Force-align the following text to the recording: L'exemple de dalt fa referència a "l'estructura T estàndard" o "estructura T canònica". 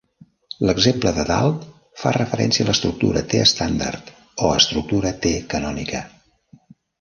L'exemple 0.67 1.11
de 1.17 1.25
dalt 1.31 1.67
fa 2.03 2.13
referència 2.17 2.65
a 2.65 2.69
"l'estructura 2.69 3.23
T 3.35 3.43
estàndard" 3.49 4.09
o 4.47 4.51
"estructura 4.63 5.13
T 5.27 5.35
canònica". 5.55 6.03